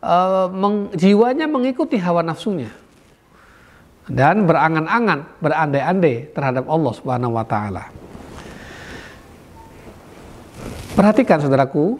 uh, 0.03 0.51
meng, 0.51 0.93
jiwanya 0.95 1.47
mengikuti 1.47 1.97
hawa 1.97 2.21
nafsunya 2.27 2.80
dan 4.11 4.43
berangan-angan, 4.43 5.39
berandai-andai 5.39 6.35
terhadap 6.35 6.67
Allah 6.67 6.93
Subhanahu 6.93 7.39
wa 7.39 7.47
taala. 7.47 7.87
Perhatikan 10.99 11.39
saudaraku, 11.39 11.97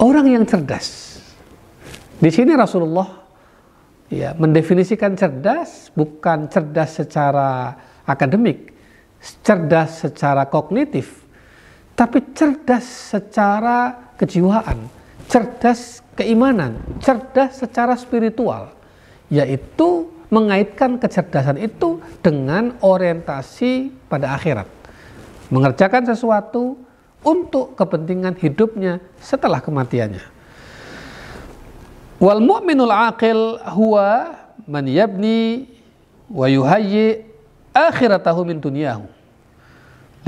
orang 0.00 0.26
yang 0.26 0.44
cerdas. 0.48 1.20
Di 2.16 2.32
sini 2.32 2.56
Rasulullah 2.56 3.20
ya 4.10 4.34
mendefinisikan 4.34 5.14
cerdas 5.14 5.92
bukan 5.94 6.50
cerdas 6.50 6.98
secara 6.98 7.76
akademik, 8.08 8.72
cerdas 9.44 10.02
secara 10.02 10.48
kognitif, 10.50 11.22
tapi 11.94 12.24
cerdas 12.32 13.14
secara 13.14 14.10
kejiwaan, 14.18 14.88
cerdas 15.30 16.02
keimanan, 16.18 16.80
cerdas 16.98 17.62
secara 17.62 17.94
spiritual, 17.94 18.74
yaitu 19.30 20.09
mengaitkan 20.30 20.96
kecerdasan 20.96 21.58
itu 21.58 21.98
dengan 22.22 22.78
orientasi 22.80 23.90
pada 24.06 24.32
akhirat. 24.38 24.66
Mengerjakan 25.50 26.06
sesuatu 26.06 26.78
untuk 27.26 27.74
kepentingan 27.74 28.38
hidupnya 28.38 29.02
setelah 29.18 29.58
kematiannya. 29.58 30.22
Wal 32.22 32.40
mu'minul 32.40 32.94
aqil 32.94 33.58
huwa 33.74 34.38
man 34.70 34.86
yabni 34.86 35.66
wa 36.30 36.46
yuhayyi 36.46 37.26
akhiratahu 37.74 38.46
min 38.46 38.62
dunyahu. 38.62 39.04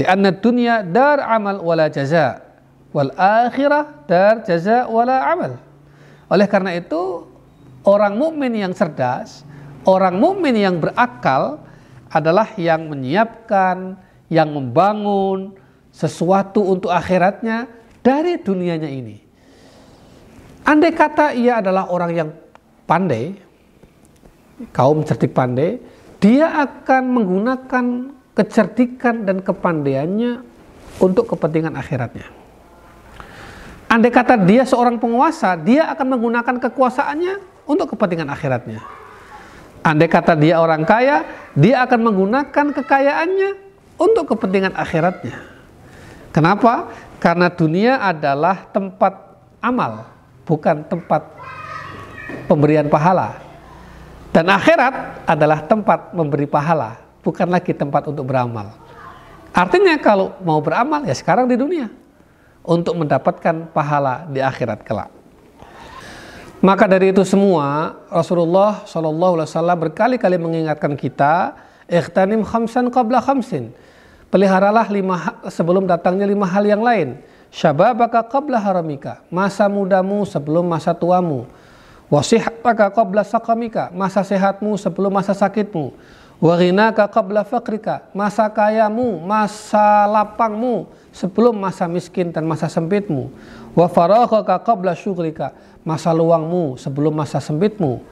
Lianna 0.02 0.32
dunya 0.32 0.82
dar 0.82 1.20
amal 1.20 1.60
wala 1.60 1.86
jaza 1.92 2.40
wal 2.90 3.12
akhirah 3.14 4.08
dar 4.08 4.42
jaza 4.42 4.88
wala 4.88 5.20
amal. 5.30 5.52
Oleh 6.32 6.48
karena 6.48 6.72
itu, 6.72 7.28
orang 7.84 8.16
mukmin 8.16 8.56
yang 8.56 8.72
cerdas, 8.72 9.44
orang 9.88 10.18
mukmin 10.18 10.54
yang 10.56 10.78
berakal 10.78 11.62
adalah 12.12 12.52
yang 12.60 12.86
menyiapkan, 12.92 13.96
yang 14.28 14.52
membangun 14.52 15.56
sesuatu 15.92 16.64
untuk 16.64 16.92
akhiratnya 16.92 17.68
dari 18.00 18.40
dunianya 18.40 18.88
ini. 18.88 19.16
Andai 20.62 20.94
kata 20.94 21.34
ia 21.34 21.58
adalah 21.58 21.90
orang 21.90 22.12
yang 22.14 22.30
pandai, 22.86 23.34
kaum 24.70 25.02
cerdik 25.02 25.34
pandai, 25.34 25.82
dia 26.22 26.48
akan 26.62 27.02
menggunakan 27.10 27.84
kecerdikan 28.32 29.26
dan 29.26 29.42
kepandaiannya 29.42 30.40
untuk 31.02 31.26
kepentingan 31.34 31.74
akhiratnya. 31.74 32.30
Andai 33.90 34.08
kata 34.08 34.40
dia 34.40 34.64
seorang 34.64 34.96
penguasa, 34.96 35.52
dia 35.58 35.90
akan 35.92 36.16
menggunakan 36.16 36.56
kekuasaannya 36.62 37.66
untuk 37.68 37.92
kepentingan 37.92 38.30
akhiratnya. 38.30 39.01
Andai 39.82 40.06
kata 40.06 40.38
dia 40.38 40.62
orang 40.62 40.86
kaya, 40.86 41.26
dia 41.58 41.82
akan 41.82 42.00
menggunakan 42.06 42.66
kekayaannya 42.70 43.50
untuk 43.98 44.30
kepentingan 44.30 44.78
akhiratnya. 44.78 45.42
Kenapa? 46.30 46.90
Karena 47.18 47.50
dunia 47.50 47.98
adalah 47.98 48.66
tempat 48.70 49.14
amal, 49.58 50.06
bukan 50.46 50.86
tempat 50.86 51.22
pemberian 52.46 52.86
pahala. 52.86 53.42
Dan 54.32 54.48
akhirat 54.48 55.26
adalah 55.28 55.60
tempat 55.66 56.14
memberi 56.16 56.48
pahala, 56.48 56.96
bukan 57.20 57.52
lagi 57.52 57.76
tempat 57.76 58.08
untuk 58.08 58.24
beramal. 58.26 58.72
Artinya 59.52 59.98
kalau 60.00 60.32
mau 60.40 60.58
beramal 60.64 61.04
ya 61.04 61.12
sekarang 61.12 61.44
di 61.44 61.60
dunia 61.60 61.92
untuk 62.64 62.96
mendapatkan 62.96 63.68
pahala 63.74 64.24
di 64.30 64.40
akhirat 64.40 64.80
kelak. 64.80 65.21
Maka 66.62 66.86
dari 66.86 67.10
itu 67.10 67.26
semua 67.26 67.98
Rasulullah 68.06 68.86
Shallallahu 68.86 69.42
Alaihi 69.42 69.50
Wasallam 69.50 69.78
berkali-kali 69.82 70.38
mengingatkan 70.38 70.94
kita, 70.94 71.58
ikhtanim 71.90 72.46
khamsan 72.46 72.86
qabla 72.86 73.18
khamsin. 73.18 73.74
Peliharalah 74.30 74.86
lima 74.88 75.42
sebelum 75.50 75.90
datangnya 75.90 76.24
lima 76.24 76.46
hal 76.46 76.62
yang 76.62 76.80
lain. 76.80 77.18
Syababaka 77.50 78.24
qabla 78.24 78.62
haramika. 78.62 79.20
Masa 79.28 79.66
mudamu 79.68 80.24
sebelum 80.24 80.64
masa 80.64 80.96
tuamu 80.96 81.50
Wasihataka 82.12 82.92
qabla 82.92 83.24
sakamika, 83.24 83.88
masa 83.88 84.20
sehatmu 84.20 84.76
sebelum 84.76 85.08
masa 85.08 85.32
sakitmu. 85.32 85.96
Waghinaka 86.44 87.08
qabla 87.08 87.40
fakrika, 87.40 88.04
masa 88.12 88.52
kayamu, 88.52 89.16
masa 89.24 90.04
lapangmu 90.04 90.92
sebelum 91.08 91.56
masa 91.56 91.88
miskin 91.88 92.28
dan 92.28 92.44
masa 92.44 92.68
sempitmu. 92.68 93.32
Wa 93.72 93.88
faraghaka 93.88 94.60
qabla 94.60 94.92
syughlika, 94.92 95.56
masa 95.82 96.14
luangmu 96.14 96.78
sebelum 96.78 97.14
masa 97.14 97.38
sempitmu. 97.38 98.02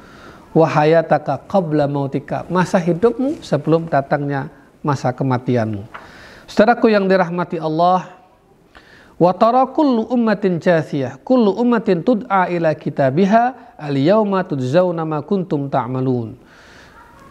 Wa 0.51 0.67
hayataka 0.67 1.47
qabla 1.47 1.87
mautika, 1.87 2.43
masa 2.51 2.83
hidupmu 2.83 3.39
sebelum 3.39 3.87
datangnya 3.87 4.51
masa 4.83 5.15
kematianmu. 5.15 5.87
Saudaraku 6.51 6.91
yang 6.91 7.07
dirahmati 7.07 7.63
Allah, 7.63 8.21
Wa 9.21 9.37
tara 9.37 9.69
kullu 9.69 10.09
ummatin 10.09 10.57
jathiyah, 10.57 11.21
kullu 11.21 11.53
ummatin 11.61 12.01
tud'a 12.01 12.49
ila 12.49 12.73
kitabiha 12.73 13.77
al-yauma 13.77 14.49
tudzawna 14.49 15.05
ma 15.05 15.21
kuntum 15.21 15.69
ta'malun. 15.69 16.41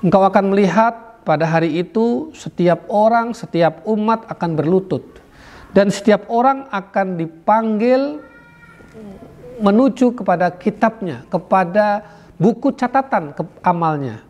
Engkau 0.05 0.21
akan 0.21 0.53
melihat 0.53 1.25
pada 1.25 1.49
hari 1.49 1.81
itu 1.81 2.29
setiap 2.37 2.85
orang, 2.93 3.33
setiap 3.33 3.81
umat 3.89 4.21
akan 4.29 4.53
berlutut 4.53 5.01
dan 5.73 5.93
setiap 5.93 6.25
orang 6.29 6.65
akan 6.69 7.17
dipanggil 7.17 8.21
menuju 9.59 10.15
kepada 10.15 10.49
kitabnya, 10.55 11.27
kepada 11.27 12.03
buku 12.39 12.71
catatan 12.73 13.35
ke 13.35 13.43
amalnya. 13.61 14.23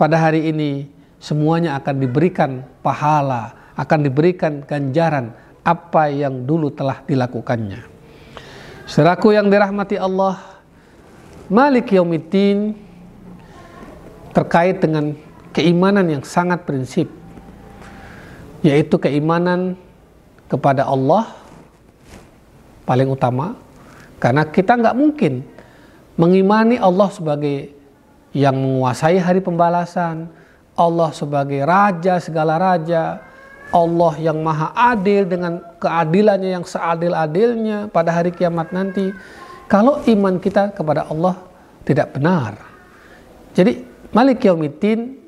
Pada 0.00 0.16
hari 0.18 0.48
ini 0.48 0.88
semuanya 1.22 1.78
akan 1.78 1.94
diberikan 2.00 2.66
pahala, 2.80 3.54
akan 3.78 4.00
diberikan 4.02 4.64
ganjaran 4.64 5.36
apa 5.62 6.10
yang 6.10 6.42
dulu 6.42 6.72
telah 6.74 7.04
dilakukannya. 7.06 7.86
Seraku 8.88 9.30
yang 9.30 9.46
dirahmati 9.46 9.94
Allah, 9.94 10.42
Malik 11.46 11.94
Yaumiddin 11.94 12.74
terkait 14.34 14.82
dengan 14.82 15.14
keimanan 15.54 16.08
yang 16.08 16.24
sangat 16.26 16.66
prinsip, 16.66 17.06
yaitu 18.64 18.98
keimanan 18.98 19.78
kepada 20.50 20.82
Allah 20.88 21.30
paling 22.82 23.06
utama, 23.06 23.54
karena 24.22 24.46
kita 24.46 24.78
nggak 24.78 24.94
mungkin 24.94 25.42
mengimani 26.14 26.78
Allah 26.78 27.10
sebagai 27.10 27.74
yang 28.30 28.54
menguasai 28.54 29.18
hari 29.18 29.42
pembalasan, 29.42 30.30
Allah 30.78 31.10
sebagai 31.10 31.66
raja 31.66 32.22
segala 32.22 32.54
raja, 32.54 33.18
Allah 33.74 34.14
yang 34.22 34.38
maha 34.38 34.70
adil 34.94 35.26
dengan 35.26 35.58
keadilannya 35.82 36.54
yang 36.54 36.62
seadil-adilnya 36.62 37.90
pada 37.90 38.14
hari 38.14 38.30
kiamat 38.30 38.70
nanti. 38.70 39.10
Kalau 39.66 39.98
iman 40.06 40.38
kita 40.38 40.70
kepada 40.70 41.10
Allah 41.10 41.34
tidak 41.82 42.14
benar. 42.14 42.54
Jadi 43.58 43.82
Malik 44.14 44.44
Yaumiddin 44.46 45.18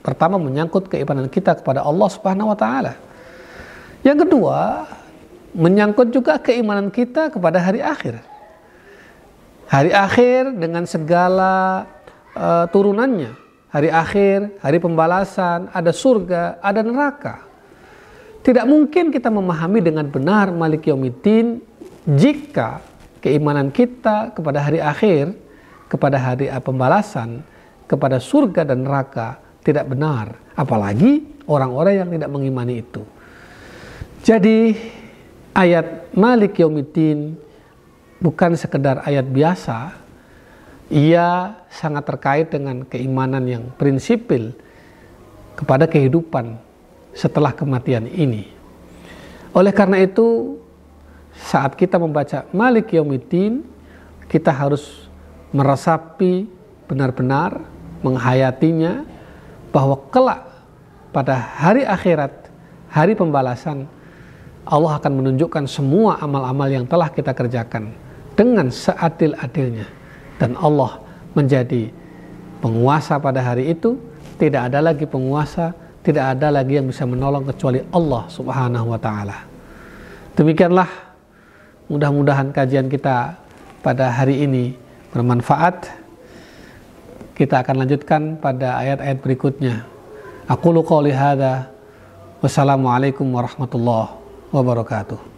pertama 0.00 0.40
menyangkut 0.40 0.88
keimanan 0.88 1.28
kita 1.28 1.60
kepada 1.60 1.84
Allah 1.84 2.08
Subhanahu 2.08 2.54
wa 2.54 2.56
taala. 2.56 2.96
Yang 4.00 4.24
kedua, 4.24 4.88
menyangkut 5.52 6.08
juga 6.14 6.38
keimanan 6.38 6.88
kita 6.88 7.28
kepada 7.28 7.58
hari 7.58 7.82
akhir. 7.82 8.29
Hari 9.70 9.94
akhir 9.94 10.58
dengan 10.58 10.82
segala 10.82 11.86
uh, 12.34 12.66
turunannya. 12.74 13.38
Hari 13.70 13.86
akhir, 13.86 14.58
hari 14.58 14.82
pembalasan, 14.82 15.70
ada 15.70 15.94
surga, 15.94 16.58
ada 16.58 16.82
neraka. 16.82 17.46
Tidak 18.42 18.66
mungkin 18.66 19.14
kita 19.14 19.30
memahami 19.30 19.78
dengan 19.78 20.10
benar 20.10 20.50
Malik 20.50 20.90
Yaumiddin 20.90 21.62
jika 22.02 22.82
keimanan 23.22 23.70
kita 23.70 24.34
kepada 24.34 24.58
hari 24.58 24.82
akhir, 24.82 25.38
kepada 25.86 26.18
hari 26.18 26.50
pembalasan, 26.66 27.46
kepada 27.86 28.18
surga 28.18 28.66
dan 28.66 28.82
neraka 28.82 29.38
tidak 29.62 29.86
benar. 29.86 30.34
Apalagi 30.58 31.46
orang-orang 31.46 31.94
yang 32.02 32.10
tidak 32.10 32.30
mengimani 32.34 32.82
itu. 32.82 33.06
Jadi 34.26 34.74
ayat 35.54 36.10
Malik 36.18 36.58
Yaumiddin 36.58 37.49
bukan 38.20 38.54
sekedar 38.54 39.00
ayat 39.08 39.24
biasa, 39.26 39.96
ia 40.92 41.56
sangat 41.72 42.04
terkait 42.04 42.46
dengan 42.52 42.84
keimanan 42.84 43.42
yang 43.48 43.64
prinsipil 43.80 44.52
kepada 45.56 45.88
kehidupan 45.88 46.60
setelah 47.16 47.50
kematian 47.56 48.06
ini. 48.06 48.52
Oleh 49.56 49.74
karena 49.74 49.98
itu, 49.98 50.60
saat 51.34 51.74
kita 51.74 51.98
membaca 51.98 52.46
Malik 52.54 52.94
Yaumiddin, 52.94 53.66
kita 54.30 54.52
harus 54.54 55.08
meresapi 55.50 56.46
benar-benar, 56.86 57.58
menghayatinya, 58.04 59.02
bahwa 59.74 59.98
kelak 60.10 60.46
pada 61.10 61.34
hari 61.34 61.82
akhirat, 61.82 62.50
hari 62.90 63.18
pembalasan, 63.18 63.90
Allah 64.66 64.98
akan 65.02 65.12
menunjukkan 65.22 65.66
semua 65.66 66.18
amal-amal 66.22 66.70
yang 66.70 66.86
telah 66.86 67.10
kita 67.10 67.34
kerjakan 67.34 67.90
dengan 68.34 68.70
seadil-adilnya. 68.70 69.88
Dan 70.40 70.56
Allah 70.56 71.00
menjadi 71.36 71.90
penguasa 72.64 73.20
pada 73.20 73.44
hari 73.44 73.72
itu, 73.72 74.00
tidak 74.40 74.72
ada 74.72 74.80
lagi 74.80 75.04
penguasa 75.04 75.76
tidak 76.00 76.36
ada 76.36 76.48
lagi 76.48 76.80
yang 76.80 76.88
bisa 76.88 77.04
menolong 77.04 77.44
kecuali 77.44 77.84
Allah 77.92 78.24
Subhanahu 78.32 78.86
wa 78.88 79.00
taala. 79.00 79.44
Demikianlah 80.32 80.88
mudah-mudahan 81.92 82.48
kajian 82.56 82.88
kita 82.88 83.36
pada 83.84 84.08
hari 84.08 84.48
ini 84.48 84.72
bermanfaat. 85.12 85.92
Kita 87.36 87.64
akan 87.64 87.84
lanjutkan 87.84 88.22
pada 88.36 88.80
ayat-ayat 88.80 89.18
berikutnya. 89.20 89.84
Aku 90.48 90.72
hadza. 91.12 91.72
Wassalamualaikum 92.40 93.28
warahmatullahi 93.28 94.16
wabarakatuh. 94.52 95.29